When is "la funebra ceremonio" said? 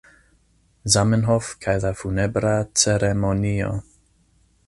1.83-3.69